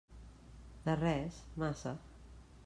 De 0.87 0.95
res, 1.01 1.39
massa. 1.65 1.95